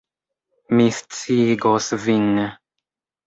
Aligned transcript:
Mi 0.77 0.87
sciigos 0.99 1.91
vin. 2.05 2.27